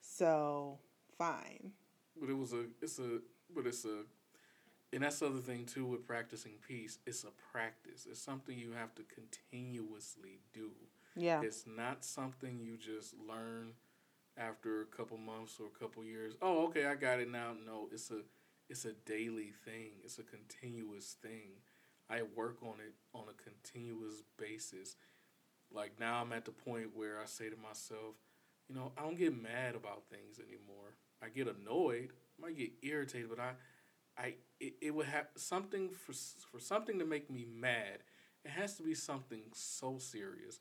[0.02, 0.80] So,
[1.18, 1.74] fine.
[2.20, 3.20] But it was a, it's a,
[3.54, 4.04] but it's a,
[4.92, 6.98] and that's the other thing too with practicing peace.
[7.06, 8.08] It's a practice.
[8.10, 10.72] It's something you have to continuously do.
[11.16, 11.42] Yeah.
[11.42, 13.74] It's not something you just learn
[14.38, 16.34] after a couple months or a couple years.
[16.42, 17.52] Oh, okay, I got it now.
[17.66, 18.22] No, it's a
[18.70, 19.92] it's a daily thing.
[20.04, 21.62] It's a continuous thing.
[22.10, 24.96] I work on it on a continuous basis.
[25.72, 28.16] Like now I'm at the point where I say to myself,
[28.70, 30.96] you know, I don't get mad about things anymore.
[31.24, 33.54] I get annoyed, I might get irritated, but I
[34.18, 36.14] I it, it would have something for
[36.52, 38.00] for something to make me mad.
[38.46, 40.60] It has to be something so serious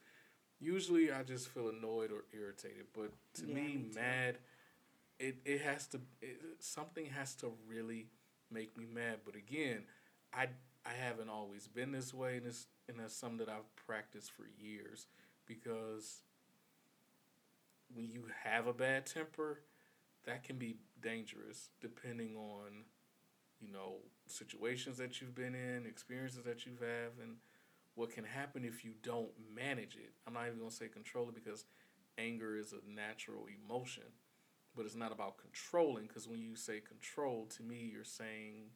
[0.63, 4.39] usually I just feel annoyed or irritated, but to yeah, me, me mad,
[5.19, 8.07] it, it has to it, something has to really
[8.51, 9.21] make me mad.
[9.25, 9.83] But again,
[10.33, 10.49] I
[10.87, 14.45] I haven't always been this way, and it's and that's something that I've practiced for
[14.59, 15.07] years
[15.47, 16.23] because
[17.95, 19.61] when you have a bad temper,
[20.25, 22.85] that can be dangerous depending on
[23.61, 23.97] you know
[24.27, 27.37] situations that you've been in, experiences that you've had, and
[27.95, 30.13] what can happen if you don't manage it.
[30.27, 31.65] I'm not even going to say control it because
[32.19, 34.05] anger is a natural emotion,
[34.77, 38.71] but it's not about controlling because when you say control, to me, you're saying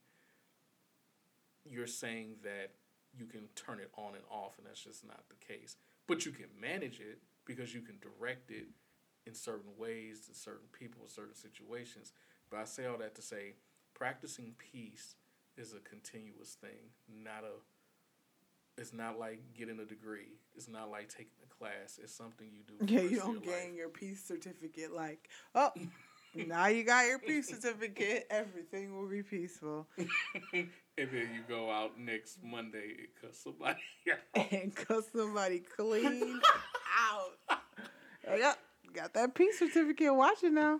[1.69, 2.71] you're saying that
[3.17, 5.75] you can turn it on and off, and that's just not the case.
[6.07, 8.67] But you can manage it because you can direct it
[9.25, 12.13] in certain ways to certain people, certain situations.
[12.49, 13.55] But I say all that to say
[13.93, 15.15] practicing peace
[15.57, 17.59] is a continuous thing, not a
[18.77, 20.37] it's not like getting a degree.
[20.55, 21.99] It's not like taking a class.
[22.01, 22.85] It's something you do.
[22.93, 25.71] Yeah, you don't gain your peace certificate like, oh,
[26.35, 28.27] now you got your peace certificate.
[28.29, 29.87] Everything will be peaceful.
[29.97, 33.79] and then you go out next Monday and cuss somebody
[34.11, 34.51] out.
[34.51, 36.39] and cuss somebody clean
[36.99, 37.59] out.
[38.27, 38.57] Yep,
[38.93, 40.13] got that peace certificate.
[40.13, 40.79] Watch it now.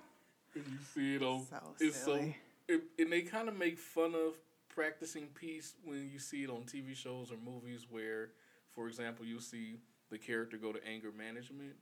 [0.53, 1.45] And you see it on.
[1.49, 2.38] So it's silly.
[2.67, 2.73] so.
[2.73, 4.33] It, and they kind of make fun of
[4.78, 8.30] practicing peace when you see it on TV shows or movies where,
[8.76, 9.80] for example, you see
[10.12, 11.74] the character go to anger management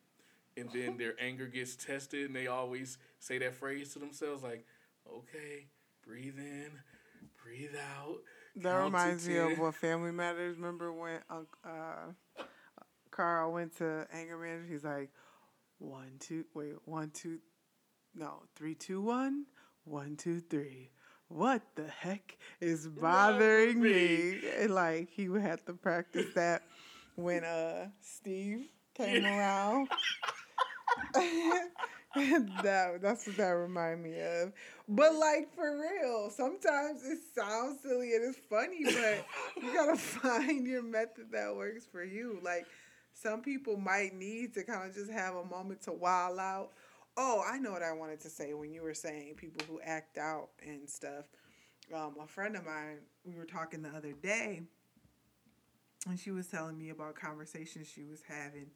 [0.55, 4.65] and then their anger gets tested and they always say that phrase to themselves like,
[5.13, 5.67] okay,
[6.07, 6.71] breathe in,
[7.43, 8.19] breathe out.
[8.55, 10.55] That reminds me of what Family Matters.
[10.55, 12.13] Remember when uh,
[13.11, 14.71] Carl went to anger management?
[14.71, 15.09] He's like,
[15.79, 17.39] one, two, wait, one, two,
[18.15, 19.47] no, three, two, one,
[19.83, 20.91] one, two, three
[21.29, 24.39] what the heck is bothering me?
[24.59, 26.63] And like he would have to practice that
[27.15, 29.37] when uh Steve came yeah.
[29.37, 29.89] around.
[32.15, 34.53] that that's what that remind me of.
[34.87, 39.25] But like for real, sometimes it sounds silly and it's funny, but
[39.61, 42.39] you gotta find your method that works for you.
[42.41, 42.65] Like
[43.13, 46.71] some people might need to kind of just have a moment to wild out
[47.17, 50.17] Oh, I know what I wanted to say when you were saying people who act
[50.17, 51.25] out and stuff.
[51.93, 54.63] Um, a friend of mine, we were talking the other day,
[56.07, 58.67] and she was telling me about conversations she was having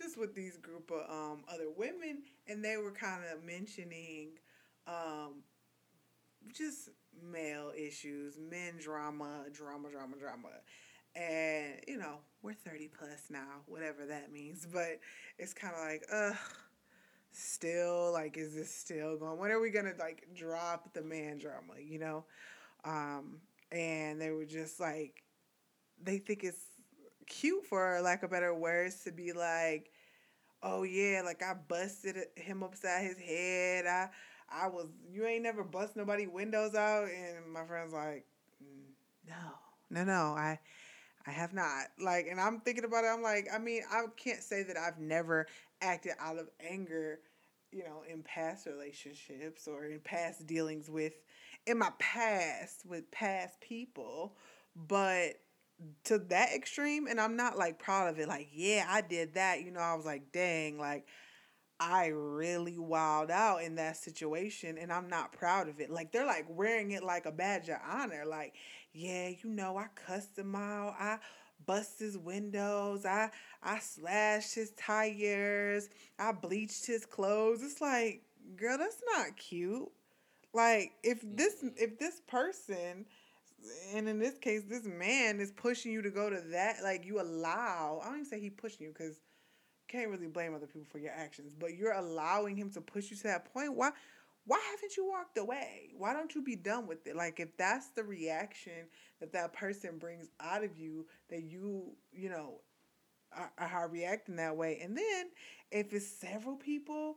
[0.00, 4.30] just with these group of um, other women, and they were kind of mentioning
[4.86, 5.42] um,
[6.54, 6.90] just
[7.22, 10.48] male issues, men drama, drama, drama, drama.
[11.16, 14.66] And, you know, we're 30 plus now, whatever that means.
[14.72, 15.00] But
[15.38, 16.36] it's kind of like, ugh,
[17.32, 19.38] still, like, is this still going?
[19.38, 22.24] When are we to, like, drop the man drama, you know?
[22.84, 23.38] Um,
[23.70, 25.22] and they were just like,
[26.02, 26.64] they think it's
[27.26, 29.90] cute, for lack of better words, to be like,
[30.62, 33.86] oh, yeah, like, I busted him upside his head.
[33.86, 34.08] I,
[34.50, 37.04] I was, you ain't never bust nobody windows out.
[37.08, 38.26] And my friend's like,
[39.28, 39.34] no,
[39.90, 40.58] no, no, I,
[41.26, 41.86] I have not.
[42.00, 43.08] Like, and I'm thinking about it.
[43.08, 45.46] I'm like, I mean, I can't say that I've never
[45.80, 47.20] acted out of anger,
[47.72, 51.14] you know, in past relationships or in past dealings with,
[51.66, 54.36] in my past with past people,
[54.74, 55.34] but
[56.04, 58.28] to that extreme, and I'm not like proud of it.
[58.28, 59.62] Like, yeah, I did that.
[59.62, 61.06] You know, I was like, dang, like
[61.80, 65.88] I really wild out in that situation and I'm not proud of it.
[65.88, 68.24] Like they're like wearing it like a badge of honor.
[68.26, 68.54] Like,
[68.92, 70.94] yeah, you know, I cussed him out.
[71.00, 71.18] I
[71.66, 73.04] bust his windows.
[73.04, 73.30] I
[73.62, 75.88] I slashed his tires.
[76.18, 77.62] I bleached his clothes.
[77.62, 78.22] It's like,
[78.56, 79.90] girl, that's not cute.
[80.52, 83.06] Like if this if this person
[83.94, 87.20] and in this case this man is pushing you to go to that like you
[87.20, 89.20] allow I don't even say he pushing you because
[89.90, 93.16] can't really blame other people for your actions, but you're allowing him to push you
[93.16, 93.74] to that point.
[93.74, 93.90] Why
[94.50, 95.90] why haven't you walked away?
[95.96, 97.14] Why don't you be done with it?
[97.14, 98.88] Like if that's the reaction
[99.20, 102.60] that that person brings out of you, that you, you know,
[103.30, 104.80] are, are reacting that way.
[104.82, 105.26] And then
[105.70, 107.14] if it's several people,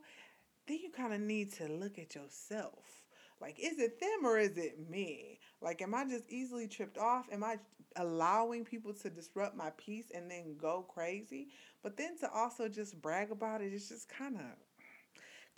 [0.68, 3.02] then you kind of need to look at yourself.
[3.40, 5.40] Like, is it them or is it me?
[5.60, 7.26] Like, am I just easily tripped off?
[7.32, 7.58] Am I
[7.96, 11.48] allowing people to disrupt my peace and then go crazy?
[11.82, 14.44] But then to also just brag about it, it's just kind of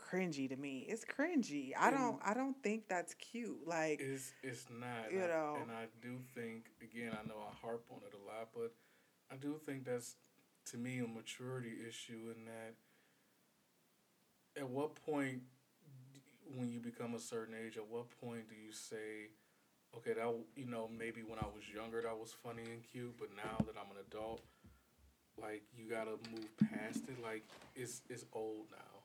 [0.07, 0.87] cringy to me.
[0.89, 1.73] It's cringy.
[1.79, 2.21] I don't.
[2.25, 3.67] I don't think that's cute.
[3.67, 5.13] Like it's it's not.
[5.13, 5.57] You and know.
[5.59, 7.13] I, and I do think again.
[7.13, 8.73] I know I harp on it a lot, but
[9.33, 10.17] I do think that's
[10.71, 12.75] to me a maturity issue in that.
[14.59, 15.43] At what point,
[16.55, 19.29] when you become a certain age, at what point do you say,
[19.97, 23.29] okay, that you know maybe when I was younger that was funny and cute, but
[23.37, 24.41] now that I'm an adult,
[25.41, 27.23] like you gotta move past it.
[27.23, 28.96] Like it's it's old now,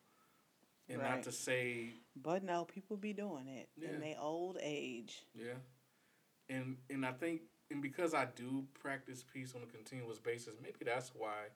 [0.91, 1.15] and Right.
[1.15, 3.89] not to say But no, people be doing it Yeah.
[3.89, 5.25] in their old age.
[5.33, 5.57] Yeah,
[6.49, 10.83] and and I think and because I do practice peace on a continuous basis, maybe
[10.83, 11.47] that's why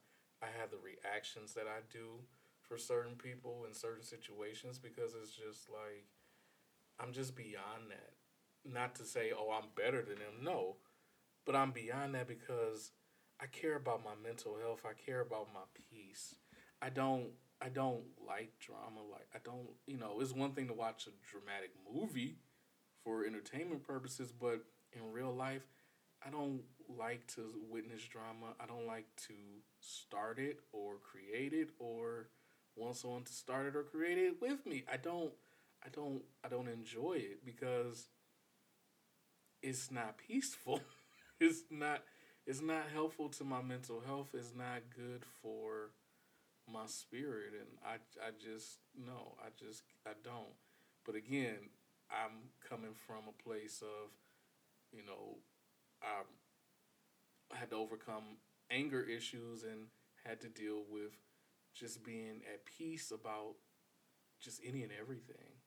[0.41, 2.26] I have the reactions that I do
[2.62, 6.06] for certain people in certain situations because it's just like
[7.00, 8.13] I'm just beyond that.
[8.63, 10.78] Not to say oh I'm better than them, no,
[11.45, 12.91] but I'm beyond that because
[13.39, 14.86] I care about my mental health.
[14.86, 16.36] I care about my peace.
[16.82, 17.32] I don't
[17.65, 19.01] I don't like drama.
[19.12, 22.38] Like I don't you know it's one thing to watch a dramatic movie
[23.04, 24.62] for entertainment purposes, but
[24.93, 25.63] in real life,
[26.25, 28.54] I don't like to witness drama.
[28.60, 29.34] I don't like to
[29.80, 32.30] start it or create it or
[32.75, 34.84] want someone to start it or create it with me.
[34.91, 35.34] I don't
[35.84, 38.10] I don't I don't enjoy it because
[39.62, 40.82] it's not peaceful.
[41.39, 42.04] it's not
[42.45, 44.30] it's not helpful to my mental health.
[44.34, 45.89] It's not good for
[46.71, 50.54] my spirit and I I just no, I just I don't.
[51.06, 51.69] But again,
[52.10, 54.10] I'm coming from a place of,
[54.91, 55.38] you know,
[56.01, 58.38] I had to overcome
[58.71, 59.88] anger issues and
[60.25, 61.13] had to deal with
[61.73, 63.56] just being at peace about
[64.41, 65.62] just any and everything.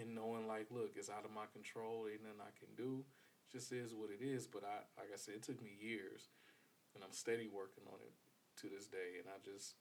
[0.00, 3.04] And knowing like, look, it's out of my control, ain't nothing I can do.
[3.50, 4.46] Just is what it is.
[4.46, 6.28] But I like I said, it took me years
[6.94, 8.12] and I'm steady working on it
[8.60, 9.18] to this day.
[9.18, 9.74] And I just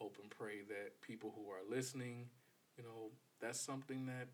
[0.00, 2.28] hope and pray that people who are listening,
[2.76, 3.10] you know,
[3.40, 4.28] that's something that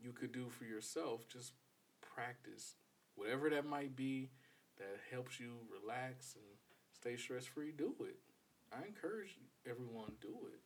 [0.00, 1.28] you could do for yourself.
[1.28, 1.52] Just
[2.00, 2.74] practice
[3.14, 4.30] whatever that might be
[4.78, 6.44] that helps you relax and
[6.92, 7.70] stay stress free.
[7.70, 8.16] Do it.
[8.72, 9.38] I encourage
[9.68, 10.60] everyone do it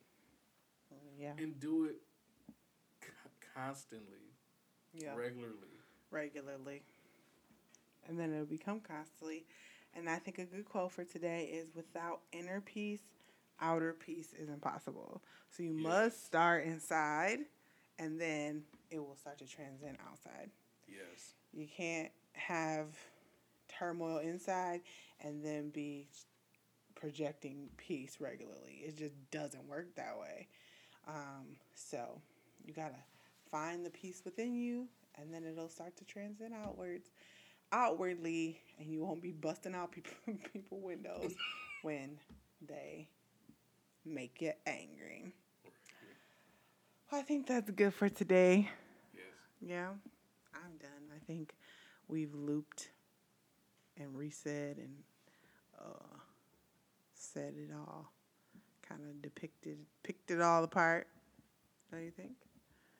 [1.19, 1.33] Yeah.
[1.37, 1.97] and do it
[3.01, 4.33] co- constantly,
[4.93, 5.15] Yeah.
[5.15, 5.77] regularly.
[6.09, 6.81] regularly.
[8.07, 9.45] And then it'll become constantly.
[9.95, 13.01] And I think a good quote for today is without inner peace,
[13.59, 15.21] outer peace is impossible.
[15.49, 15.83] So you Yes.
[15.83, 17.39] must start inside
[17.97, 20.49] and then it will start to transcend outside.
[20.87, 21.35] Yes.
[21.53, 22.87] You can't have
[23.67, 24.81] turmoil inside
[25.21, 26.07] and then be
[26.95, 28.81] projecting peace regularly.
[28.85, 30.47] It just doesn't work that way.
[31.07, 32.21] Um, so
[32.63, 32.95] you gotta
[33.51, 37.09] find the peace within you and then it'll start to transcend outwards,
[37.71, 40.13] outwardly, and you won't be busting out people
[40.53, 41.33] people windows
[41.81, 42.17] when
[42.67, 43.07] they
[44.05, 45.33] make you angry.
[47.11, 48.69] Well, I think that's good for today.
[49.13, 49.23] Yes.
[49.61, 49.87] Yeah,
[50.53, 51.09] I'm done.
[51.15, 51.55] I think
[52.07, 52.89] we've looped
[53.97, 54.95] and reset and
[55.79, 56.17] uh,
[57.13, 58.11] said it all,
[58.87, 61.07] kind of depicted, picked it all apart.
[61.91, 62.33] Don't you think?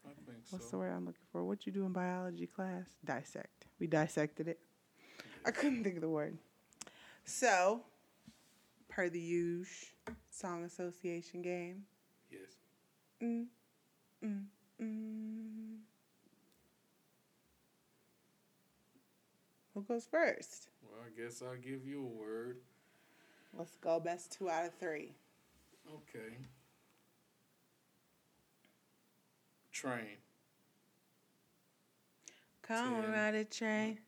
[0.06, 0.56] I think so.
[0.56, 0.72] What's so.
[0.72, 1.44] the word I'm looking for?
[1.44, 2.88] What you do in biology class?
[3.06, 3.66] Dissect.
[3.80, 4.60] We dissected it.
[5.46, 6.38] I couldn't think of the word.
[7.24, 7.82] So,
[8.88, 9.88] per the usual
[10.30, 11.84] song association game.
[12.32, 12.42] Yes.
[13.22, 13.46] Mm,
[14.24, 14.44] mm,
[14.82, 15.78] mm.
[19.74, 20.70] Who goes first?
[20.82, 22.58] Well, I guess I'll give you a word.
[23.58, 24.00] Let's go.
[24.00, 25.14] Best two out of three.
[25.88, 26.36] Okay.
[29.80, 30.18] Train.
[32.64, 33.12] Come Ten.
[33.14, 34.00] ride a train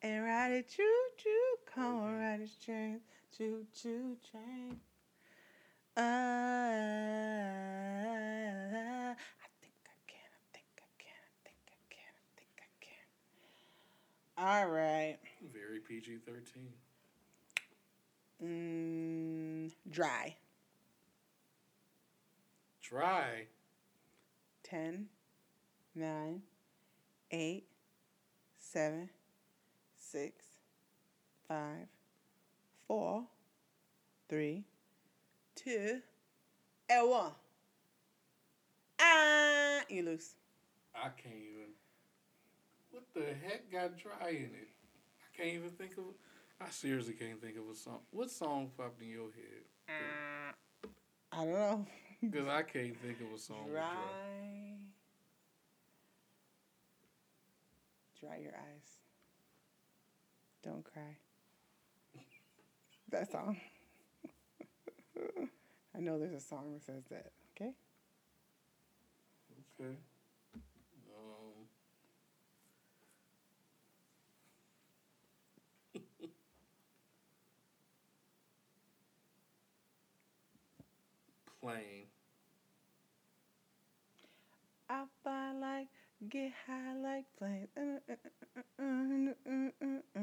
[0.00, 0.82] and ride it choo
[1.18, 1.56] choo.
[1.74, 3.00] Come on, ride a train,
[3.36, 4.80] choo choo train.
[5.98, 6.02] Uh, I
[9.60, 10.30] think I can.
[10.32, 11.20] I think I can.
[11.20, 12.14] I think I can.
[12.16, 13.04] I think I can.
[14.46, 15.18] All right.
[15.52, 16.72] Very PG 13.
[18.42, 20.36] Mm, dry.
[22.80, 23.46] Dry.
[24.72, 25.06] 10,
[25.94, 26.42] 9,
[27.30, 27.64] 8,
[28.58, 29.10] 7,
[29.98, 30.44] 6,
[31.46, 31.58] 5,
[32.88, 33.24] 4,
[34.30, 34.64] 3,
[35.56, 36.00] 2,
[36.88, 37.30] and 1.
[38.98, 40.36] Ah, you lose.
[40.94, 41.74] I can't even.
[42.92, 44.68] What the heck got dry in it?
[45.20, 46.04] I can't even think of.
[46.62, 47.98] I seriously can't think of a song.
[48.10, 49.64] What song popped in your head?
[51.30, 51.86] I don't know.
[52.22, 53.66] Because I can't think of a song.
[53.68, 53.82] Dry.
[58.20, 58.38] dry.
[58.40, 58.98] Your eyes.
[60.62, 61.16] Don't cry.
[63.10, 63.56] That song.
[65.96, 67.32] I know there's a song that says that.
[67.56, 67.72] Okay.
[69.80, 69.96] Okay.
[75.96, 76.00] Um.
[81.60, 81.91] Plane.
[84.92, 85.88] I fly like,
[86.28, 87.68] get high like planes.
[87.74, 88.12] Uh,
[88.78, 90.20] uh, uh.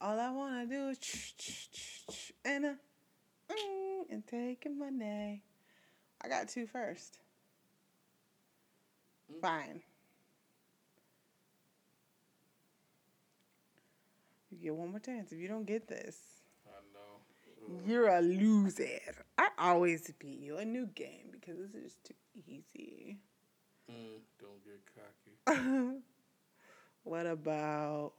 [0.00, 5.42] All I wanna do is ch ch ch ch and mm, and taking money.
[6.20, 7.18] I got two first.
[9.32, 9.40] Mm.
[9.40, 9.82] Fine.
[14.50, 15.30] You get one more chance.
[15.30, 16.37] If you don't get this.
[17.86, 19.00] You're a loser.
[19.36, 20.58] I always beat you.
[20.58, 22.14] A new game because this is just too
[22.46, 23.18] easy.
[23.90, 25.98] Mm, don't get cocky.
[27.04, 28.12] what about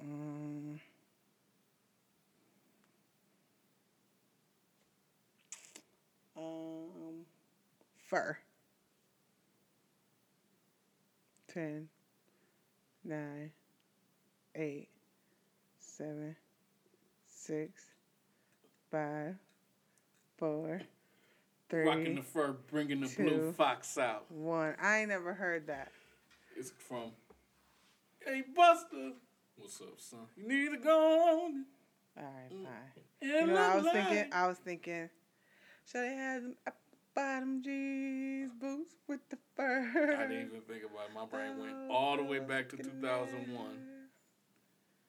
[0.00, 0.80] um,
[6.36, 7.26] um
[8.08, 8.38] fur?
[11.48, 11.88] Ten,
[13.04, 13.50] nine,
[14.54, 14.88] eight,
[15.78, 16.36] seven,
[17.46, 17.82] six,
[18.90, 19.36] five,
[20.36, 20.80] four,
[21.70, 24.30] three, Rocking the fur, bringing the blue fox out.
[24.30, 24.74] one.
[24.80, 25.92] I ain't never heard that.
[26.56, 27.12] It's from.
[28.24, 29.12] Hey Buster,
[29.56, 30.20] what's up, son?
[30.36, 31.64] You need to go on.
[32.18, 32.64] All right, Mm.
[32.64, 32.72] fine.
[33.22, 35.10] and You know, I was thinking, I was thinking,
[35.84, 36.70] should I have them uh,
[37.14, 40.16] bottom jeans, boots with the fur?
[40.18, 41.14] I didn't even think about it.
[41.14, 43.78] My brain went all the way back to 2001.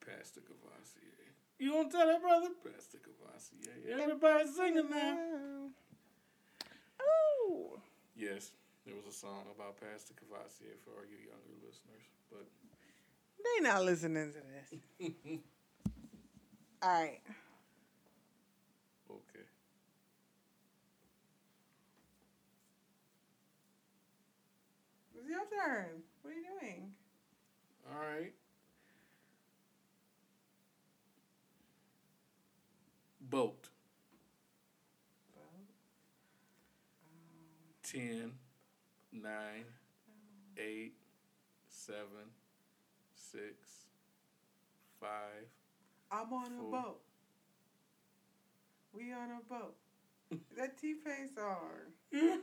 [0.06, 1.17] Pass the Courvoisier.
[1.58, 2.48] You don't tell that brother?
[2.64, 4.00] Pass the Courvoisier.
[4.00, 5.68] Everybody singing now.
[7.00, 7.78] Oh,
[8.16, 8.52] Yes,
[8.86, 12.04] there was a song about Pass the Courvoisier for all you younger listeners.
[12.30, 12.46] But
[13.38, 15.10] they not listening to this.
[16.82, 17.20] All right,
[19.10, 19.44] okay.
[25.16, 26.02] it's your turn.
[26.22, 26.92] What are you doing?
[27.90, 28.32] All right.
[33.30, 33.68] Boat.
[37.82, 38.32] Ten,
[39.12, 40.62] nine, oh.
[40.62, 40.92] eight,
[41.68, 42.28] seven,
[43.14, 43.88] six,
[45.00, 45.48] five.
[46.10, 47.00] I'm on a boat.
[48.92, 49.74] We on a boat.
[50.56, 52.40] that T Pain song.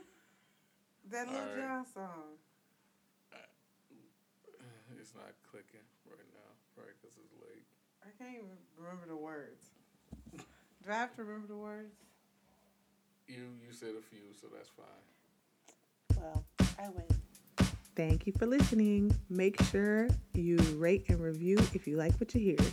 [1.08, 1.54] That Lil right.
[1.54, 2.34] Jon song.
[4.98, 6.90] It's not clicking right now, right?
[6.98, 7.62] Because it's late.
[8.02, 9.70] I can't even remember the words.
[10.86, 11.96] Do I have to remember the words?
[13.26, 16.16] You you said a few, so that's fine.
[16.16, 16.44] Well,
[16.78, 17.04] I win.
[17.96, 19.12] Thank you for listening.
[19.28, 22.68] Make sure you rate and review if you like what you hear.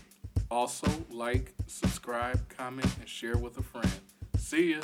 [0.51, 3.91] Also, like, subscribe, comment, and share with a friend.
[4.37, 4.81] See ya.